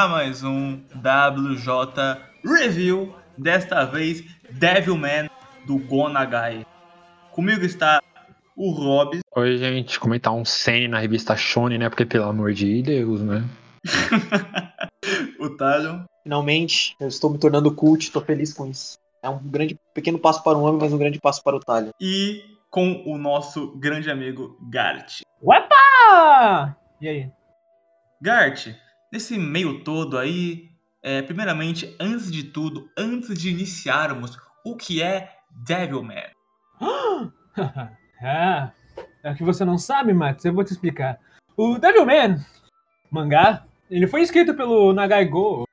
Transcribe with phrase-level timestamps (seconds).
[0.00, 5.28] A mais um WJ Review, desta vez Devilman
[5.66, 6.64] do Gonagai.
[7.32, 8.00] Comigo está
[8.56, 9.18] o Rob.
[9.36, 11.90] Oi, gente, comentar um Senna na revista Shonen, né?
[11.90, 13.44] Porque pelo amor de Deus, né?
[15.38, 16.04] o Talion.
[16.22, 18.96] Finalmente, eu estou me tornando cult, estou feliz com isso.
[19.22, 21.90] É um grande, pequeno passo para um homem, mas um grande passo para o Talion.
[22.00, 25.20] E com o nosso grande amigo Gart.
[25.42, 26.74] Uepa!
[27.02, 27.30] E aí?
[28.18, 28.68] Gart,
[29.12, 30.68] nesse meio todo aí,
[31.02, 35.30] é, primeiramente, antes de tudo, antes de iniciarmos, o que é
[35.66, 36.30] Devilman?
[38.22, 38.70] é,
[39.24, 41.18] é que você não sabe, Max, eu vou te explicar.
[41.56, 42.36] O Devilman,
[43.10, 45.64] mangá, ele foi escrito pelo Nagai Go,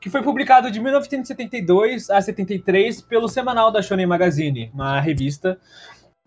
[0.00, 5.58] que foi publicado de 1972 a 73 pelo semanal da Shonen Magazine, uma revista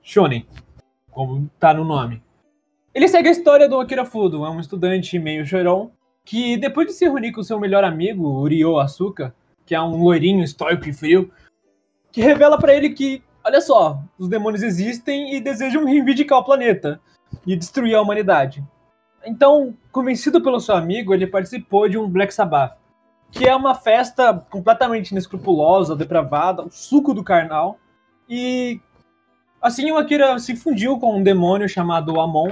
[0.01, 0.45] Shonen,
[1.09, 2.22] como tá no nome.
[2.94, 5.91] Ele segue a história do Akira Fudo, é um estudante meio chorão,
[6.30, 9.33] que depois de se reunir com seu melhor amigo, Urio Asuka,
[9.66, 11.31] que é um loirinho estoico e frio,
[12.11, 17.02] que revela para ele que, olha só, os demônios existem e desejam reivindicar o planeta
[17.47, 18.63] e destruir a humanidade.
[19.25, 22.77] Então, convencido pelo seu amigo, ele participou de um Black Sabbath,
[23.31, 27.80] que é uma festa completamente inescrupulosa, depravada, o suco do carnal.
[28.30, 28.80] E
[29.59, 32.52] assim o Akira se fundiu com um demônio chamado Amon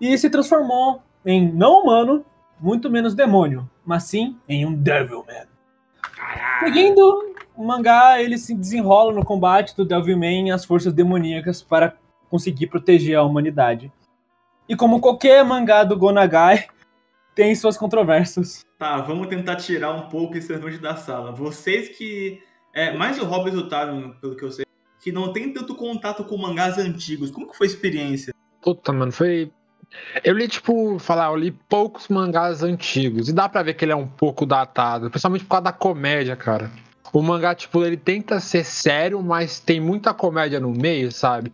[0.00, 2.24] e se transformou em não humano,
[2.60, 5.46] muito menos demônio, mas sim em um Devilman.
[6.60, 11.96] Seguindo o mangá, ele se desenrola no combate do Devilman e as forças demoníacas para
[12.28, 13.92] conseguir proteger a humanidade.
[14.68, 16.66] E como qualquer mangá do Gonagai,
[17.34, 18.64] tem suas controvérsias.
[18.78, 21.32] Tá, vamos tentar tirar um pouco esse elefante da sala.
[21.32, 22.40] Vocês que.
[22.72, 23.68] É, mais o Hobbes e o
[24.20, 24.64] pelo que eu sei,
[25.02, 27.30] que não tem tanto contato com mangás antigos.
[27.30, 28.32] Como que foi a experiência?
[28.62, 29.50] Puta, mano, foi.
[30.24, 33.28] Eu li, tipo, falar, eu li poucos mangás antigos.
[33.28, 36.36] E dá pra ver que ele é um pouco datado, principalmente por causa da comédia,
[36.36, 36.70] cara.
[37.12, 41.52] O mangá, tipo, ele tenta ser sério, mas tem muita comédia no meio, sabe?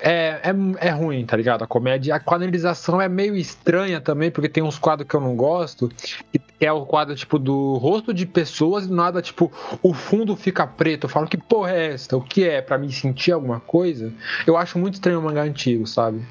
[0.00, 1.64] É, é, é ruim, tá ligado?
[1.64, 2.14] A comédia.
[2.14, 5.90] A quadrilização é meio estranha também, porque tem uns quadros que eu não gosto,
[6.30, 9.50] que é o quadro, tipo, do rosto de pessoas e nada, tipo,
[9.82, 11.04] o fundo fica preto.
[11.06, 12.16] Eu falo, que porra é esta?
[12.16, 12.62] O que é?
[12.62, 14.12] para me sentir alguma coisa?
[14.46, 16.22] Eu acho muito estranho o mangá antigo, sabe?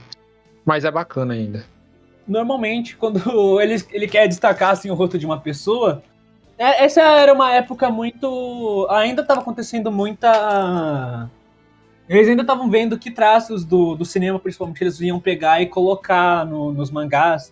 [0.65, 1.65] Mas é bacana ainda.
[2.27, 3.19] Normalmente, quando
[3.61, 6.03] ele, ele quer destacar, assim, o rosto de uma pessoa
[6.61, 8.85] é, essa era uma época muito.
[8.91, 11.27] Ainda estava acontecendo muita.
[12.07, 16.45] Eles ainda estavam vendo que traços do, do cinema, principalmente, eles iam pegar e colocar
[16.45, 17.51] no, nos mangás,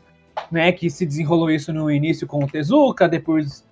[0.52, 0.72] né?
[0.72, 3.66] Que se desenrolou isso no início com o Tezuka, depois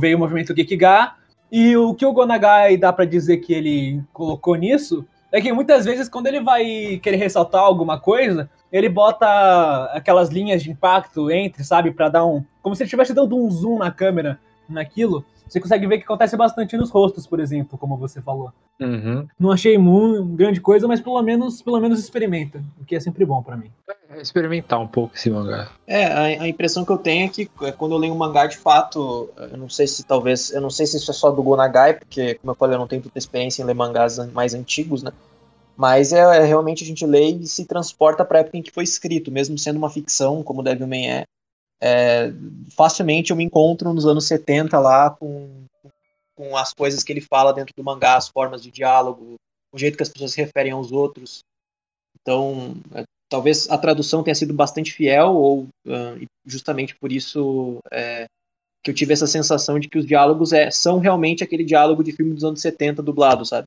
[0.00, 1.12] veio o movimento Gekiga.
[1.52, 5.84] E o que o Gonagai dá para dizer que ele colocou nisso é que muitas
[5.84, 11.64] vezes, quando ele vai querer ressaltar alguma coisa, ele bota aquelas linhas de impacto entre,
[11.64, 12.44] sabe, para dar um.
[12.62, 14.38] Como se ele estivesse dando um zoom na câmera
[14.68, 18.52] naquilo, você consegue ver que acontece bastante nos rostos, por exemplo, como você falou.
[18.78, 19.26] Uhum.
[19.38, 23.24] Não achei muito grande coisa, mas pelo menos, pelo menos experimenta, o que é sempre
[23.24, 23.70] bom para mim.
[24.08, 25.72] É experimentar um pouco esse mangá.
[25.88, 28.46] É, a, a, impressão que eu tenho é que é, quando eu leio um mangá
[28.46, 31.42] de fato, eu não sei se talvez, eu não sei se isso é só do
[31.42, 35.02] Gonagai, porque como eu falei, eu não tenho tanta experiência em ler mangás mais antigos,
[35.02, 35.10] né?
[35.80, 38.70] Mas é, é realmente a gente lê e se transporta para a época em que
[38.70, 41.24] foi escrito, mesmo sendo uma ficção, como Devilman é,
[41.80, 42.30] é,
[42.76, 45.48] facilmente eu me encontro nos anos 70 lá com,
[46.36, 49.36] com as coisas que ele fala dentro do mangá, as formas de diálogo,
[49.72, 51.40] o jeito que as pessoas se referem aos outros.
[52.20, 58.26] Então, é, talvez a tradução tenha sido bastante fiel, ou uh, justamente por isso é,
[58.84, 62.12] que eu tive essa sensação de que os diálogos é, são realmente aquele diálogo de
[62.12, 63.66] filme dos anos 70 dublado, sabe?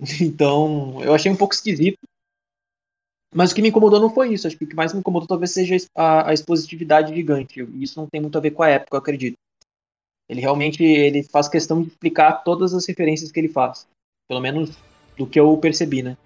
[0.20, 1.98] Então, eu achei um pouco esquisito,
[3.34, 4.46] mas o que me incomodou não foi isso.
[4.46, 7.62] Acho que o que mais me incomodou talvez seja a, a expositividade gigante.
[7.62, 9.36] E isso não tem muito a ver com a época, eu acredito.
[10.28, 13.86] Ele realmente ele faz questão de explicar todas as referências que ele faz.
[14.28, 14.76] Pelo menos
[15.16, 16.16] do que eu percebi, né?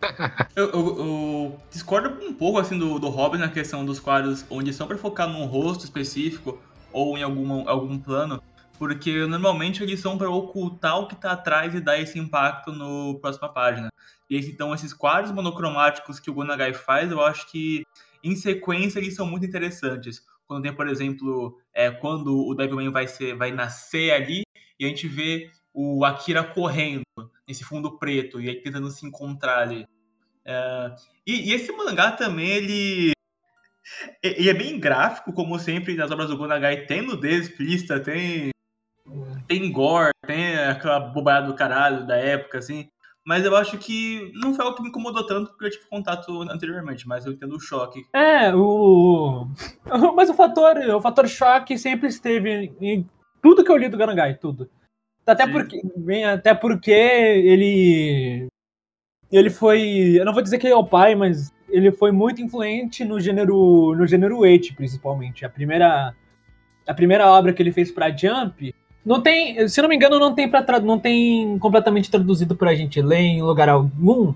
[0.54, 4.72] eu, eu, eu, discordo um pouco assim do, do Robin na questão dos quadros onde
[4.72, 6.58] são para focar num rosto específico
[6.92, 8.42] ou em algum, algum plano,
[8.78, 13.18] porque normalmente eles são para ocultar o que está atrás e dar esse impacto no
[13.20, 13.88] próxima página.
[14.28, 17.84] E então esses quadros monocromáticos que o Gonagai faz, eu acho que
[18.22, 20.22] em sequência eles são muito interessantes.
[20.46, 24.42] Quando tem, por exemplo, é, quando o Devilman vai, ser, vai nascer ali
[24.78, 27.02] e a gente vê o Akira correndo
[27.46, 29.86] nesse fundo preto e aí tentando se encontrar ali.
[30.44, 30.94] É,
[31.26, 33.12] e, e, esse mangá também, ele,
[34.22, 38.50] ele é bem gráfico, como sempre nas obras do Gonagai, tem nudez explícita, tem,
[39.46, 42.88] tem gore, tem aquela bobagem do caralho da época, assim.
[43.26, 46.42] Mas eu acho que não foi algo que me incomodou tanto porque eu tive contato
[46.42, 48.04] anteriormente, mas eu entendo o choque.
[48.12, 49.46] É, o.
[50.14, 53.08] Mas o fator, o fator choque sempre esteve em
[53.42, 54.68] tudo que eu li do Ganagai, tudo.
[55.26, 55.52] Até Sim.
[55.52, 58.46] porque, bem, até porque ele.
[59.32, 60.18] Ele foi.
[60.18, 63.18] Eu não vou dizer que ele é o pai, mas ele foi muito influente no
[63.18, 63.94] gênero.
[63.96, 65.46] No gênero Eight, principalmente.
[65.46, 66.14] A primeira.
[66.86, 68.74] A primeira obra que ele fez pra Jump.
[69.04, 69.68] Não tem.
[69.68, 73.42] Se não me engano, não tem, pra não tem completamente traduzido pra gente ler em
[73.42, 74.34] lugar algum.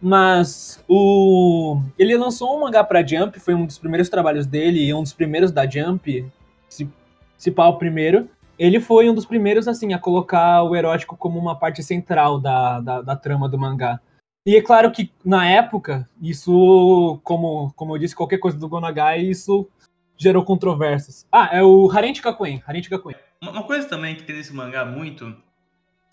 [0.00, 1.80] Mas o.
[1.98, 5.12] Ele lançou um mangá pra Jump, foi um dos primeiros trabalhos dele e um dos
[5.12, 6.24] primeiros da Jump.
[6.68, 6.88] Se,
[7.36, 8.28] se pá, o primeiro.
[8.58, 12.80] Ele foi um dos primeiros, assim, a colocar o erótico como uma parte central da,
[12.80, 14.00] da, da trama do mangá.
[14.44, 19.20] E é claro que, na época, isso, como, como eu disse, qualquer coisa do Gonagai,
[19.20, 19.68] isso
[20.16, 21.26] gerou controvérsias.
[21.30, 22.62] Ah, é o Harente Kakuen.
[22.66, 23.14] Harente Kakuen.
[23.42, 25.36] Uma coisa também que tem nesse mangá muito,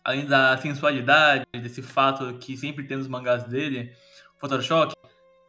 [0.04, 3.92] além da sensualidade, desse fato que sempre tem nos mangás dele,
[4.40, 4.94] Photoshop,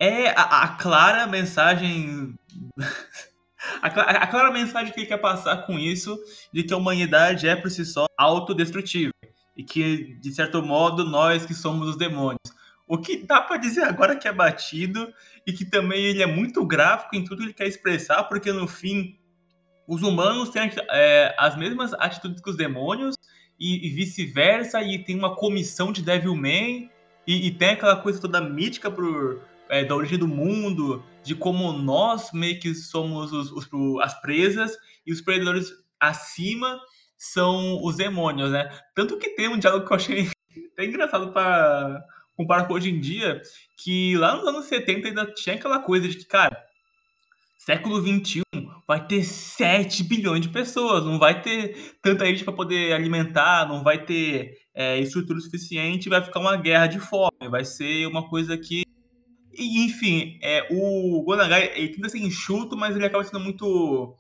[0.01, 2.35] é a, a clara mensagem.
[3.83, 6.19] a, cla- a clara mensagem que ele quer passar com isso,
[6.53, 9.13] de que a humanidade é por si só autodestrutível.
[9.57, 12.41] E que, de certo modo, nós que somos os demônios.
[12.87, 15.13] O que dá pra dizer agora que é batido
[15.47, 18.69] e que também ele é muito gráfico em tudo que ele quer expressar, porque no
[18.69, 19.19] fim
[19.87, 23.15] os humanos têm é, as mesmas atitudes que os demônios
[23.59, 26.91] e, e vice-versa, e tem uma comissão de Devilman,
[27.27, 31.73] e, e tem aquela coisa toda mítica por, é, da origem do mundo, de como
[31.73, 33.69] nós meio que somos os, os-
[34.03, 36.79] as presas, e os predadores acima
[37.17, 38.69] são os demônios, né?
[38.95, 40.29] Tanto que tem um diálogo que eu achei
[40.73, 42.05] até engraçado para
[42.37, 43.41] comparar com hoje em dia,
[43.79, 46.63] que lá nos anos 70 ainda tinha aquela coisa de que, cara,
[47.59, 48.43] século 21
[48.87, 53.83] vai ter 7 bilhões de pessoas, não vai ter tanta gente para poder alimentar, não
[53.83, 58.57] vai ter é, estrutura suficiente, vai ficar uma guerra de fome, vai ser uma coisa
[58.57, 58.83] que.
[59.53, 64.15] E, enfim, é, o Gonagai ele tenta ser enxuto, mas ele acaba sendo muito.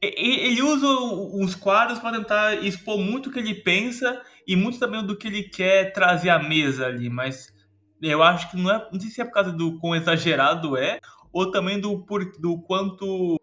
[0.00, 5.04] Ele usa os quadros para tentar expor muito o que ele pensa e muito também
[5.04, 7.52] do que ele quer trazer à mesa ali, mas
[8.00, 8.88] eu acho que não é.
[8.92, 11.00] Não sei se é por causa do quão exagerado é,
[11.32, 13.40] ou também do, por, do quanto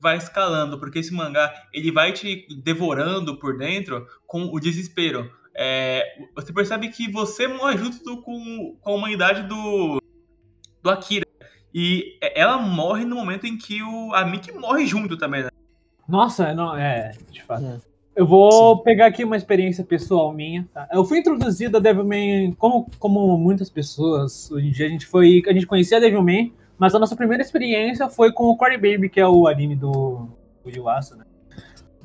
[0.00, 5.30] vai escalando, porque esse mangá ele vai te devorando por dentro com o desespero.
[5.54, 6.04] É,
[6.34, 10.00] você percebe que você morre junto com, com a humanidade do,
[10.82, 11.26] do Akira.
[11.74, 15.50] E ela morre no momento em que o, a Miki morre junto também, né?
[16.08, 17.64] Nossa, não, é, de fato.
[17.64, 17.80] Hum.
[18.14, 20.66] Eu vou pegar aqui uma experiência pessoal minha.
[20.72, 20.88] tá?
[20.90, 25.42] Eu fui introduzido a Devilman, como, como muitas pessoas, hoje em dia a gente foi.
[25.46, 29.20] A gente conhecia Devilman, mas a nossa primeira experiência foi com o Core Baby, que
[29.20, 30.28] é o anime do,
[30.64, 31.24] do Yuasa, né?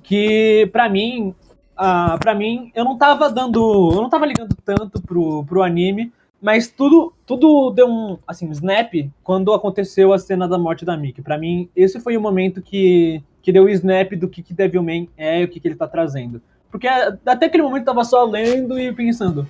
[0.04, 1.36] Que pra mim,
[1.76, 3.92] ah, para mim, eu não tava dando.
[3.92, 8.94] Eu não tava ligando tanto pro, pro anime, mas tudo, tudo deu um assim, snap
[9.24, 11.22] quando aconteceu a cena da morte da Mickey.
[11.22, 15.08] Pra mim, esse foi o momento que, que deu o snap do que, que Devilman
[15.18, 16.42] é e o que, que ele tá trazendo.
[16.72, 19.48] Porque até aquele momento eu tava só lendo e pensando.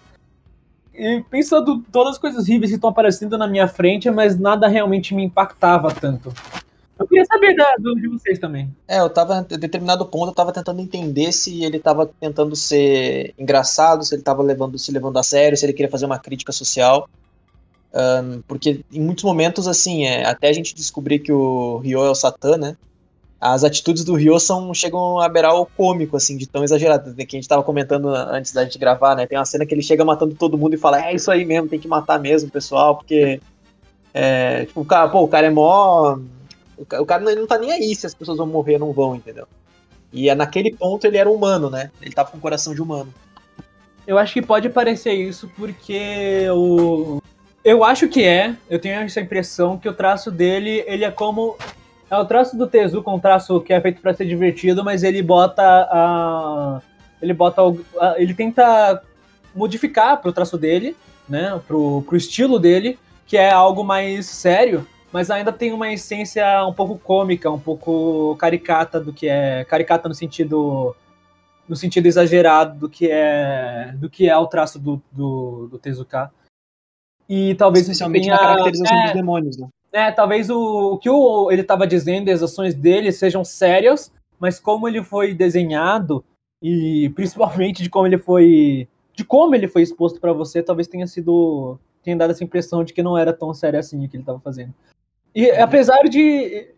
[0.93, 5.15] E pensando todas as coisas horríveis que estão aparecendo na minha frente, mas nada realmente
[5.15, 6.33] me impactava tanto.
[6.99, 8.69] Eu queria saber da, do, de vocês também.
[8.87, 13.33] É, eu tava, em determinado ponto, eu tava tentando entender se ele tava tentando ser
[13.39, 16.51] engraçado, se ele tava levando, se levando a sério, se ele queria fazer uma crítica
[16.51, 17.09] social.
[17.93, 22.09] Ahn, porque em muitos momentos, assim, é, até a gente descobrir que o Ryo é
[22.09, 22.77] o Satã, né?
[23.41, 27.11] As atitudes do Ryo são, chegam a beirar o cômico, assim, de tão exagerado.
[27.15, 29.25] Que a gente tava comentando antes da gente gravar, né?
[29.25, 31.67] Tem uma cena que ele chega matando todo mundo e fala: É isso aí mesmo,
[31.67, 33.41] tem que matar mesmo, pessoal, porque.
[34.13, 36.19] É, tipo, o cara, pô, o cara é mó.
[36.77, 39.15] O ca- o cara não, tá nem aí se as pessoas vão morrer não vão,
[39.15, 39.47] entendeu?
[40.13, 41.89] E é naquele ponto ele era humano, né?
[42.01, 43.11] Ele tava com coração de humano.
[44.05, 47.19] Eu acho que pode parecer isso porque o.
[47.63, 51.55] Eu acho que é, eu tenho essa impressão que o traço dele, ele é como.
[52.11, 55.23] É o traço do Tezuka, um traço que é feito pra ser divertido, mas ele
[55.23, 56.81] bota a.
[57.21, 57.61] Ele bota.
[57.99, 59.01] a- Ele tenta
[59.55, 60.95] modificar pro traço dele,
[61.29, 61.59] né?
[61.65, 66.73] Pro, pro estilo dele, que é algo mais sério, mas ainda tem uma essência um
[66.73, 69.63] pouco cômica, um pouco caricata do que é.
[69.63, 70.93] Caricata no sentido
[71.69, 76.29] no sentido exagerado do que é do que é o traço do, do, do Tezuka.
[77.29, 79.67] E talvez Especialmente tenha- na caracterização é, dos demônios, né?
[79.91, 84.11] É, talvez o, o que o, ele estava dizendo e as ações dele sejam sérias,
[84.39, 86.23] mas como ele foi desenhado
[86.61, 91.05] e principalmente de como ele foi de como ele foi exposto para você, talvez tenha
[91.05, 94.23] sido tenha dado essa impressão de que não era tão sério assim o que ele
[94.23, 94.73] estava fazendo.
[95.35, 96.73] E apesar de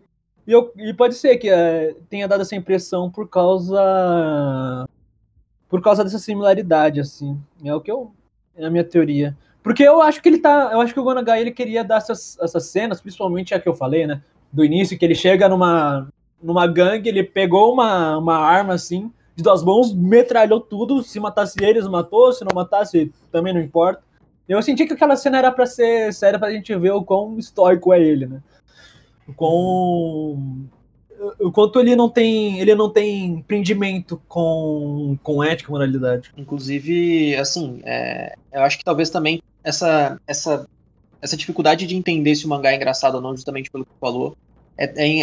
[0.45, 4.89] e, eu, e pode ser que é, tenha dado essa impressão por causa
[5.69, 7.39] por causa dessa similaridade assim.
[7.63, 8.11] É o que eu
[8.55, 9.37] É a minha teoria.
[9.63, 10.69] Porque eu acho que ele tá.
[10.73, 13.73] Eu acho que o Gonagai ele queria dar essas, essas cenas, principalmente a que eu
[13.73, 14.21] falei, né?
[14.51, 16.09] Do início, que ele chega numa,
[16.41, 21.01] numa gangue, ele pegou uma, uma arma assim, de duas mãos, metralhou tudo.
[21.01, 22.33] Se matasse eles, matou.
[22.33, 24.03] Se não matasse, também não importa.
[24.47, 27.93] Eu senti que aquela cena era para ser séria pra gente ver o quão estoico
[27.93, 28.43] é ele, né?
[29.37, 30.37] O
[31.39, 36.31] o quanto ele não tem ele não tem prendimento com, com ética e moralidade.
[36.35, 40.67] Inclusive, assim, é, eu acho que talvez também essa, essa,
[41.21, 43.99] essa dificuldade de entender se o mangá é engraçado ou não, justamente pelo que tu
[43.99, 44.35] falou,
[44.77, 45.19] é, é,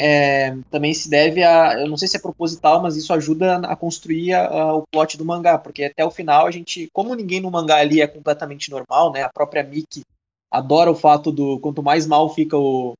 [0.48, 1.80] é, também se deve a.
[1.80, 5.18] Eu não sei se é proposital, mas isso ajuda a construir a, a, o plot
[5.18, 6.88] do mangá, porque até o final a gente.
[6.92, 9.22] Como ninguém no mangá ali é completamente normal, né?
[9.22, 10.02] A própria Miki
[10.50, 11.58] adora o fato do.
[11.58, 12.94] Quanto mais mal fica o,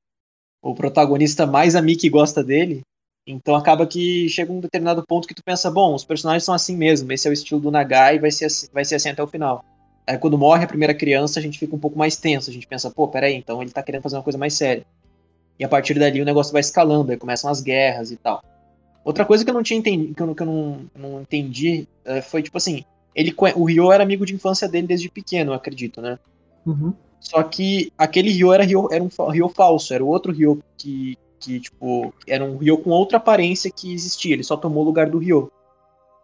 [0.61, 2.83] o protagonista, mais a Miki gosta dele.
[3.27, 6.77] Então acaba que chega um determinado ponto que tu pensa, bom, os personagens são assim
[6.77, 9.23] mesmo, esse é o estilo do Nagai e vai ser assim, vai ser assim até
[9.23, 9.65] o final.
[10.07, 12.67] Aí quando morre a primeira criança, a gente fica um pouco mais tenso, a gente
[12.67, 14.85] pensa, pô, peraí, então ele tá querendo fazer uma coisa mais séria.
[15.59, 18.43] E a partir dali o negócio vai escalando, aí começam as guerras e tal.
[19.05, 22.21] Outra coisa que eu não tinha entendido, que eu, que eu não, não entendi, é,
[22.21, 26.01] foi tipo assim, ele, o Ryo era amigo de infância dele desde pequeno, eu acredito,
[26.01, 26.19] né?
[26.67, 26.93] Uhum.
[27.19, 31.17] Só que aquele Ryo era, Ryo, era um Ryo falso, era o outro Ryo que,
[31.39, 35.11] que, tipo, era um Ryo com outra aparência que existia, ele só tomou o lugar
[35.11, 35.51] do Ryo.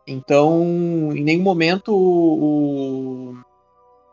[0.07, 3.37] Então, em nenhum momento o,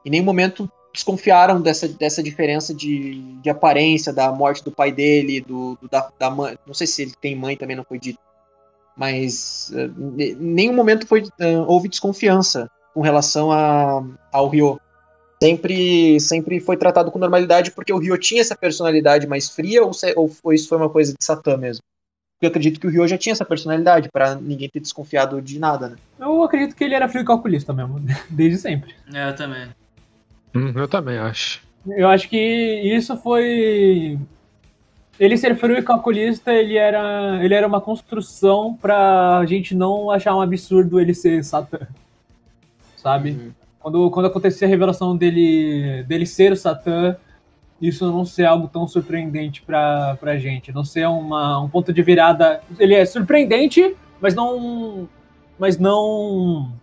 [0.05, 5.41] em nenhum momento desconfiaram dessa, dessa diferença de, de aparência, da morte do pai dele,
[5.41, 6.55] do, do da, da, mãe.
[6.67, 8.19] Não sei se ele tem mãe, também não foi dito.
[8.95, 14.79] Mas uh, em nenhum momento foi, uh, houve desconfiança com relação a, ao Ryo.
[15.41, 19.91] Sempre, sempre foi tratado com normalidade porque o Ryo tinha essa personalidade mais fria ou,
[19.91, 21.83] se, ou isso foi uma coisa de Satã mesmo?
[22.35, 25.59] Porque eu acredito que o Ryo já tinha essa personalidade, para ninguém ter desconfiado de
[25.59, 25.95] nada, né?
[26.19, 28.93] Eu acredito que ele era frio calculista mesmo, desde sempre.
[29.13, 29.69] É, eu também.
[30.55, 31.61] Hum, eu também acho.
[31.87, 34.17] Eu acho que isso foi.
[35.19, 40.35] Ele ser frio e calculista, ele era, ele era uma construção pra gente não achar
[40.35, 41.79] um absurdo ele ser Satã.
[42.95, 43.31] Sabe?
[43.31, 43.51] Uhum.
[43.79, 47.15] Quando, quando acontecia a revelação dele, dele ser o Satã,
[47.81, 50.71] isso não ser algo tão surpreendente pra, pra gente.
[50.71, 52.61] Não ser uma, um ponto de virada.
[52.79, 55.07] Ele é surpreendente, mas não.
[55.59, 56.73] Mas não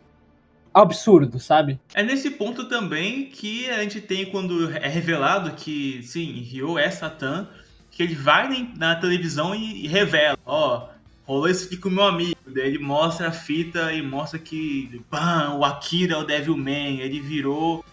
[0.72, 1.78] absurdo, sabe?
[1.94, 6.90] É nesse ponto também que a gente tem quando é revelado que, sim, Ryo é
[6.90, 7.48] Satã,
[7.90, 10.88] que ele vai na televisão e, revela, ó,
[11.24, 12.36] rolou isso aqui com meu amigo.
[12.46, 17.20] Daí ele mostra a fita e mostra que, bam, o Akira é o Devilman, ele
[17.20, 17.84] virou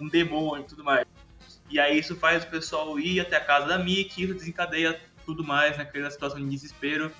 [0.00, 1.06] um demônio e tudo mais.
[1.70, 5.44] E aí isso faz o pessoal ir até a casa da Mickey, isso desencadeia tudo
[5.44, 7.10] mais naquela situação de desespero.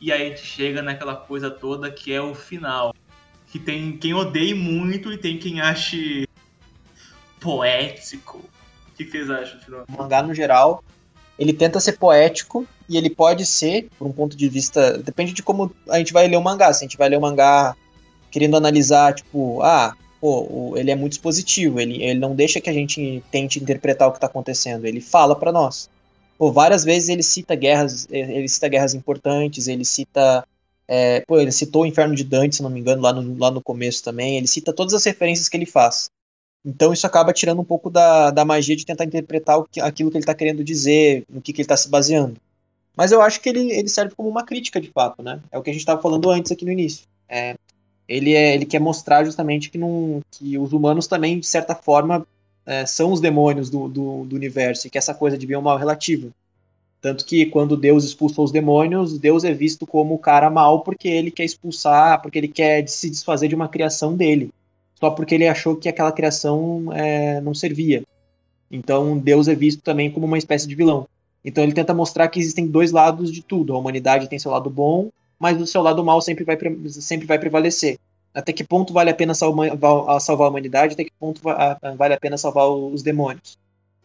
[0.00, 2.94] E aí a gente chega naquela coisa toda que é o final
[3.50, 6.28] que tem quem odeie muito e tem quem ache
[7.40, 8.38] poético.
[8.88, 9.84] O que vocês acham, Tino?
[9.88, 10.82] O mangá, no geral,
[11.38, 14.98] ele tenta ser poético e ele pode ser, por um ponto de vista.
[14.98, 16.72] Depende de como a gente vai ler o mangá.
[16.72, 17.76] Se a gente vai ler o mangá
[18.30, 22.72] querendo analisar, tipo, ah, pô, ele é muito expositivo, ele, ele não deixa que a
[22.72, 25.88] gente tente interpretar o que está acontecendo, ele fala para nós.
[26.36, 30.46] Pô, várias vezes ele cita guerras, ele cita guerras importantes, ele cita
[30.88, 33.50] é, pô, ele citou o Inferno de Dante, se não me engano, lá no, lá
[33.50, 34.38] no começo também.
[34.38, 36.10] Ele cita todas as referências que ele faz.
[36.64, 40.16] Então isso acaba tirando um pouco da, da magia de tentar interpretar que, aquilo que
[40.16, 42.36] ele está querendo dizer, no que, que ele está se baseando.
[42.96, 45.40] Mas eu acho que ele, ele serve como uma crítica de fato, né?
[45.52, 47.06] É o que a gente estava falando antes aqui no início.
[47.28, 47.54] É,
[48.08, 52.26] ele, é, ele quer mostrar justamente que, não, que os humanos também, de certa forma,
[52.66, 55.62] é, são os demônios do, do, do universo e que essa coisa de bem ou
[55.62, 56.28] mal é relativa.
[57.00, 61.08] Tanto que quando Deus expulsou os demônios, Deus é visto como o cara mal porque
[61.08, 64.50] ele quer expulsar, porque ele quer se desfazer de uma criação dele.
[64.94, 68.02] Só porque ele achou que aquela criação é, não servia.
[68.70, 71.06] Então Deus é visto também como uma espécie de vilão.
[71.44, 73.74] Então ele tenta mostrar que existem dois lados de tudo.
[73.74, 77.38] A humanidade tem seu lado bom, mas o seu lado mal sempre vai, sempre vai
[77.38, 77.96] prevalecer.
[78.34, 79.70] Até que ponto vale a pena salvar,
[80.20, 80.94] salvar a humanidade?
[80.94, 83.56] Até que ponto vale a pena salvar os demônios?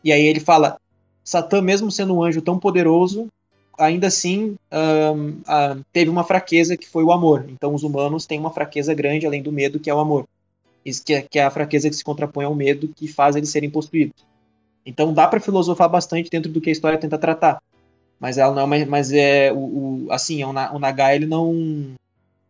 [0.03, 0.77] E aí ele fala:
[1.23, 3.27] Satã, mesmo sendo um anjo tão poderoso,
[3.77, 7.45] ainda assim um, uh, teve uma fraqueza que foi o amor.
[7.49, 10.27] Então os humanos têm uma fraqueza grande além do medo, que é o amor.
[10.85, 13.49] Isso que é, que é a fraqueza que se contrapõe ao medo que faz eles
[13.49, 14.25] serem possuídos.
[14.85, 17.61] Então dá para filosofar bastante dentro do que a história tenta tratar.
[18.19, 19.57] Mas ela não, mas, mas é o,
[20.05, 21.95] o assim, o, o Nagai ele não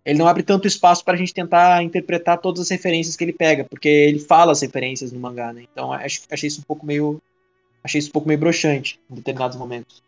[0.06, 3.32] ele não abre tanto espaço para a gente tentar interpretar todas as referências que ele
[3.32, 5.64] pega, porque ele fala as referências no mangá, né?
[5.72, 7.22] Então acho, achei isso um pouco meio
[7.84, 10.02] achei isso um pouco meio broxante em determinados momentos.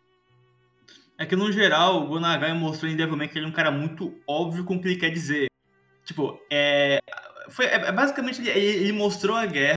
[1.18, 4.14] É que, no geral, o Gonagai mostrou em Devilman que ele é um cara muito
[4.26, 5.48] óbvio com o que ele quer dizer.
[6.04, 7.00] Tipo, é.
[7.48, 9.76] Foi, é, basicamente, ele, ele mostrou a guerra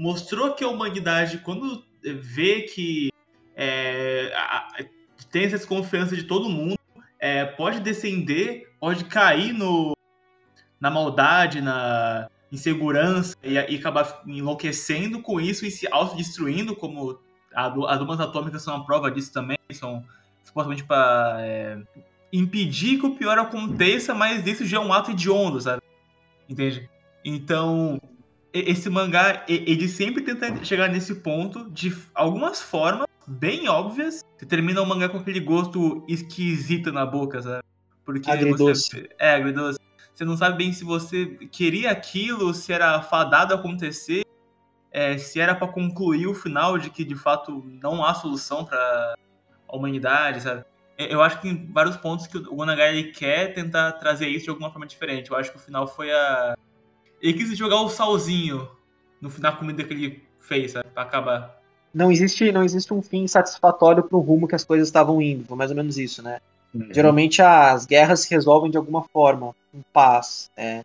[0.00, 3.10] mostrou que a humanidade, quando vê que
[3.54, 4.82] é, a,
[5.30, 6.78] tem essa desconfiança de todo mundo,
[7.18, 9.94] é, pode descender, pode cair no,
[10.80, 17.20] na maldade, na insegurança e, e acabar enlouquecendo com isso e se autodestruindo, como
[17.54, 20.04] as bombas atômicas são a prova disso também, são
[20.44, 21.78] supostamente para é,
[22.32, 25.82] impedir que o pior aconteça, mas isso já é um ato hediondo, sabe?
[26.48, 26.88] Entende?
[27.24, 28.00] Então,
[28.52, 34.24] esse mangá, ele sempre tenta chegar nesse ponto de algumas formas bem óbvias.
[34.36, 37.62] Você termina o mangá com aquele gosto esquisito na boca, sabe?
[38.04, 38.90] Porque agridoce.
[38.90, 39.78] Você, é, agridoce.
[40.14, 44.24] Você não sabe bem se você queria aquilo, se era fadado acontecer,
[44.92, 49.14] é, se era para concluir o final de que de fato não há solução para
[49.68, 50.64] a humanidade, sabe?
[50.98, 54.70] Eu acho que tem vários pontos que o Gonagai quer tentar trazer isso de alguma
[54.70, 55.30] forma diferente.
[55.30, 56.54] Eu acho que o final foi a.
[57.22, 58.68] Ele quis jogar o salzinho
[59.20, 60.88] no final da comida que ele fez, sabe?
[60.92, 61.58] Pra acabar.
[61.94, 65.46] Não existe, não existe um fim satisfatório pro rumo que as coisas estavam indo.
[65.46, 66.38] Foi mais ou menos isso, né?
[66.74, 66.88] Uhum.
[66.92, 70.50] Geralmente as guerras se resolvem de alguma forma, em paz.
[70.54, 70.82] É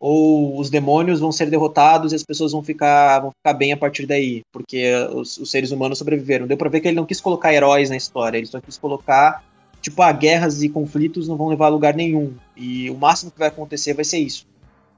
[0.00, 3.76] ou os demônios vão ser derrotados e as pessoas vão ficar, vão ficar bem a
[3.76, 6.46] partir daí, porque os, os seres humanos sobreviveram.
[6.46, 9.44] Deu pra ver que ele não quis colocar heróis na história, ele só quis colocar,
[9.82, 12.32] tipo, ah, guerras e conflitos não vão levar a lugar nenhum.
[12.56, 14.46] E o máximo que vai acontecer vai ser isso.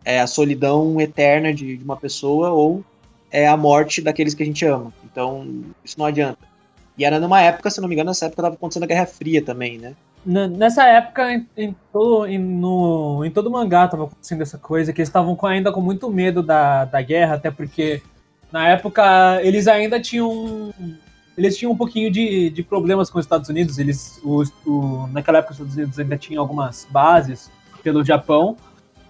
[0.05, 2.85] É a solidão eterna de, de uma pessoa ou
[3.29, 4.93] é a morte daqueles que a gente ama.
[5.05, 6.39] Então, isso não adianta.
[6.97, 9.43] E era numa época, se não me engano, nessa época estava acontecendo a Guerra Fria
[9.43, 9.97] também, né?
[10.25, 15.01] Nessa época, em, em, todo, em, no, em todo mangá tava acontecendo essa coisa, que
[15.01, 18.01] eles estavam ainda com muito medo da, da guerra, até porque
[18.53, 20.73] na época eles ainda tinham.
[21.37, 23.79] Eles tinham um pouquinho de, de problemas com os Estados Unidos.
[23.79, 27.51] Eles, o, naquela época, os Estados Unidos ainda tinham algumas bases
[27.83, 28.57] pelo Japão.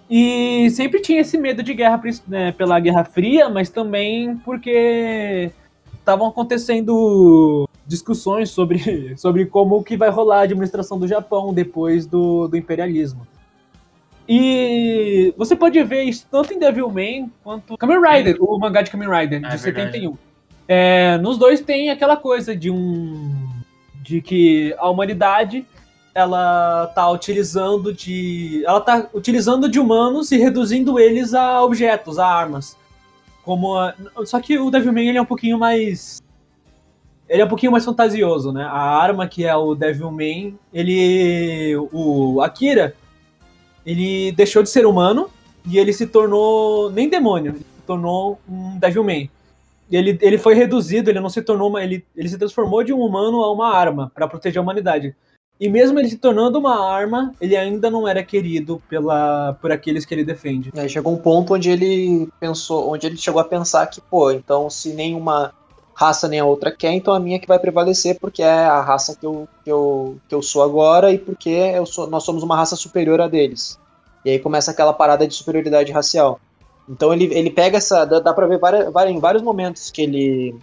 [0.09, 5.51] E sempre tinha esse medo de guerra né, pela Guerra Fria, mas também porque
[5.99, 12.49] estavam acontecendo discussões sobre, sobre como que vai rolar a administração do Japão depois do,
[12.49, 13.27] do imperialismo.
[14.29, 19.09] E você pode ver isso tanto em Devilman quanto Kamen Rider, o mangá de Kamen
[19.09, 20.17] Rider, de é 71.
[20.67, 23.49] É, nos dois tem aquela coisa de um.
[24.01, 25.67] de que a humanidade
[26.15, 28.63] ela tá utilizando de.
[28.65, 32.77] Ela tá utilizando de humanos e reduzindo eles a objetos, a armas.
[33.45, 33.93] Como a,
[34.25, 36.22] só que o Devilman ele é um pouquinho mais
[37.33, 38.63] ele é um pouquinho mais fantasioso, né?
[38.63, 42.95] A arma que é o Devilman, ele o Akira,
[43.87, 45.31] ele deixou de ser humano
[45.67, 49.31] e ele se tornou nem demônio, ele se tornou um Devilman.
[49.91, 53.01] Ele, ele foi reduzido, ele não se tornou uma, ele, ele se transformou de um
[53.01, 55.17] humano a uma arma para proteger a humanidade.
[55.59, 60.05] E mesmo ele se tornando uma arma, ele ainda não era querido pela, por aqueles
[60.05, 60.71] que ele defende.
[60.77, 64.69] Aí chegou um ponto onde ele pensou, onde ele chegou a pensar que, pô, então
[64.69, 65.55] se nenhuma
[65.95, 69.17] raça nem a outra quer, então a minha que vai prevalecer porque é a raça
[69.17, 72.57] que eu, que eu, que eu sou agora e porque eu sou, nós somos uma
[72.57, 73.79] raça superior a deles.
[74.25, 76.41] E aí começa aquela parada de superioridade racial.
[76.89, 78.05] Então ele, ele pega essa.
[78.05, 80.55] Dá, dá pra ver várias, em vários momentos que ele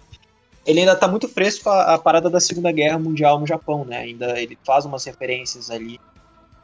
[0.65, 3.99] ele ainda tá muito fresco a, a, parada da Segunda Guerra Mundial no Japão, né?
[3.99, 5.99] Ainda ele faz umas referências ali.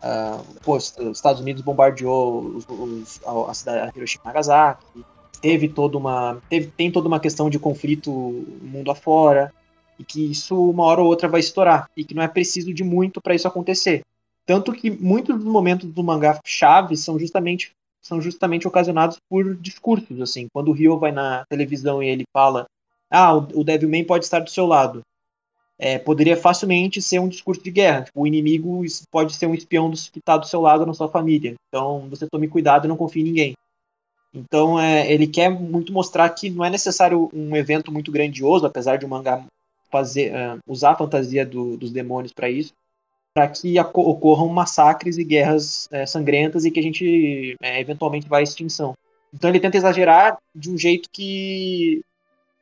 [0.03, 5.05] Uh, pô, os Estados Unidos bombardeou os, os, a, a cidade de Hiroshima e Nagasaki.
[5.37, 6.41] Teve toda uma.
[6.49, 8.11] Teve, tem toda uma questão de conflito
[8.61, 9.53] mundo afora.
[9.97, 11.89] E que isso uma hora ou outra vai estourar.
[11.95, 14.01] E que não é preciso de muito para isso acontecer.
[14.45, 17.71] Tanto que muitos dos momentos do mangá chave são justamente
[18.01, 20.45] são justamente ocasionados por discursos, assim.
[20.53, 22.67] Quando o Ryo vai na televisão e ele fala
[23.09, 25.01] ah, o, Devilman pode estar do seu lado.
[25.77, 28.03] É, poderia facilmente ser um discurso de guerra.
[28.03, 31.55] Tipo, o inimigo pode ser um espião que está do seu lado na sua família.
[31.67, 33.53] Então você tome cuidado e não confie em ninguém.
[34.35, 38.97] Então é, ele quer muito mostrar que não é necessário um evento muito grandioso, apesar
[38.97, 39.45] de o mangá
[39.89, 42.73] fazer, uh, usar a fantasia do, dos demônios para isso,
[43.33, 48.39] para que ocorram massacres e guerras é, sangrentas e que a gente é, eventualmente vá
[48.39, 48.93] à extinção.
[49.33, 52.01] Então ele tenta exagerar de um jeito que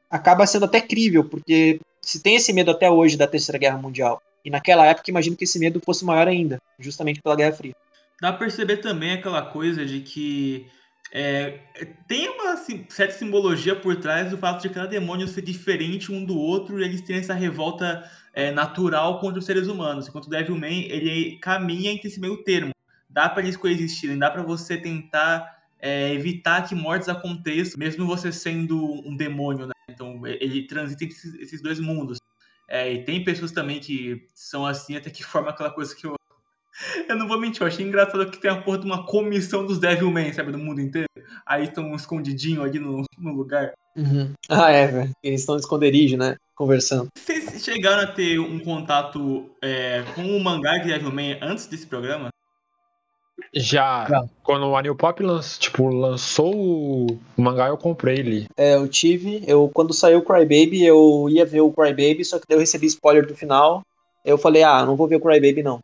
[0.09, 4.21] acaba sendo até crível, porque se tem esse medo até hoje da Terceira Guerra Mundial,
[4.45, 7.75] e naquela época imagino que esse medo fosse maior ainda, justamente pela Guerra Fria.
[8.21, 10.67] Dá pra perceber também aquela coisa de que
[11.15, 11.59] é,
[12.07, 16.35] tem uma certa simbologia por trás do fato de cada demônio ser diferente um do
[16.35, 20.07] outro e eles terem essa revolta é, natural contra os seres humanos.
[20.07, 22.71] Enquanto o Devilman, ele caminha entre esse meio termo.
[23.07, 28.31] Dá para eles coexistirem, dá para você tentar é, evitar que mortes aconteçam, mesmo você
[28.31, 29.73] sendo um demônio, né?
[29.87, 32.17] Então ele transita entre esses, esses dois mundos.
[32.67, 36.15] É, e tem pessoas também que são assim, até que forma aquela coisa que eu.
[37.07, 39.79] Eu não vou mentir, eu achei engraçado que tem a porra de uma comissão dos
[39.79, 41.07] Devilman, sabe, do mundo inteiro.
[41.45, 43.73] aí estão escondidinho ali no, no lugar.
[43.95, 44.33] Uhum.
[44.49, 45.11] Ah, é, velho.
[45.23, 46.35] Eles estão no esconderijo, né?
[46.55, 47.09] Conversando.
[47.15, 52.29] Vocês chegaram a ter um contato é, com o mangá de Devilman antes desse programa?
[53.53, 54.23] Já, Já.
[54.43, 58.47] quando o Anil Pop lanç, tipo, lançou o mangá, eu comprei ele.
[58.57, 59.43] É, eu tive.
[59.45, 62.87] Eu, quando saiu o Crybaby, eu ia ver o Crybaby, só que daí eu recebi
[62.87, 63.83] spoiler do final.
[64.25, 65.79] Eu falei, ah, não vou ver o Crybaby, não.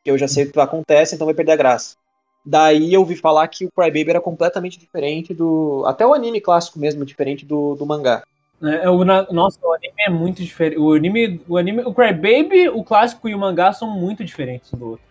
[0.00, 1.96] Porque eu já sei o que acontece, então vai perder a graça.
[2.44, 5.84] Daí eu ouvi falar que o Crybaby era completamente diferente do.
[5.86, 8.24] Até o anime clássico mesmo, diferente do, do mangá.
[8.62, 10.78] É, o, na- nossa, o anime é muito diferente.
[10.78, 14.90] O anime, o anime, o Crybaby, o clássico e o mangá são muito diferentes do
[14.90, 15.09] outro.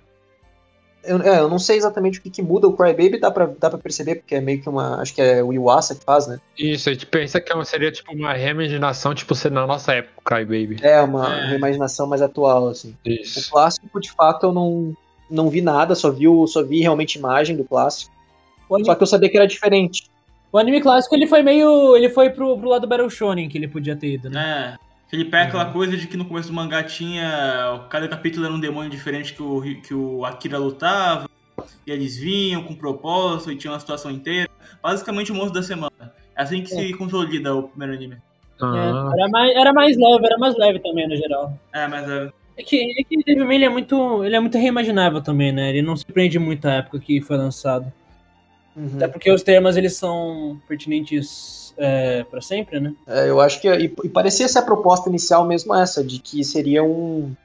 [1.03, 3.69] Eu, é, eu não sei exatamente o que, que muda o Crybaby, dá pra, dá
[3.69, 5.01] pra perceber, porque é meio que uma.
[5.01, 6.39] Acho que é o Iwasa que faz, né?
[6.57, 10.21] Isso, a gente pensa que é seria tipo uma reimaginação, tipo, ser na nossa época,
[10.25, 10.77] Cry Baby.
[10.81, 11.45] É uma É.
[11.47, 12.95] reimaginação mais atual, assim.
[13.05, 13.49] O Isso.
[13.49, 14.93] clássico, de fato, eu não,
[15.31, 18.11] não vi nada, só vi, o- só vi realmente imagem do clássico.
[18.67, 20.09] O anime, Só que eu sabia que era diferente.
[20.51, 21.95] o anime clássico ele foi meio.
[21.95, 24.75] Ele foi pro, pro lado do Battle Shonen que ele podia ter ido, né?
[24.75, 24.88] É.
[25.11, 27.85] Ele pega aquela coisa de que no começo do mangá tinha.
[27.89, 31.27] Cada capítulo era um demônio diferente que o, que o Akira lutava.
[31.85, 34.49] E eles vinham com propósito e tinha uma situação inteira.
[34.81, 36.13] Basicamente o monstro da semana.
[36.37, 38.17] É assim que se consolida o primeiro anime.
[38.61, 41.57] Ah, É, era, mais, era mais leve, era mais leve também, no geral.
[41.73, 42.31] É, mas é.
[42.57, 44.23] É que, é que ele é muito.
[44.23, 45.69] Ele é muito reimaginável também, né?
[45.69, 47.91] Ele não se prende muito à época que foi lançado.
[48.79, 48.91] Uhum.
[48.95, 52.93] Até porque os temas eles são pertinentes é, para sempre, né?
[53.05, 53.67] É, eu acho que.
[53.67, 57.35] E, e parecia ser a proposta inicial mesmo essa, de que seria um.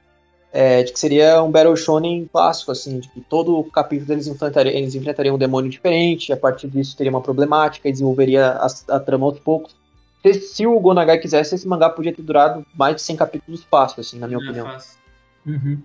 [0.52, 4.28] é, de que seria um Battle Shonen clássico, assim, de que todo o capítulo eles
[4.28, 8.66] enfrentariam, eles enfrentariam um demônio diferente, a partir disso teria uma problemática e desenvolveria a,
[8.90, 9.74] a trama aos poucos.
[10.22, 14.00] Se, se o Gonagai quisesse, esse mangá podia ter durado mais de 100 capítulos fácil,
[14.00, 14.66] assim, na minha é opinião.
[14.66, 14.98] fácil.
[15.44, 15.82] Uhum.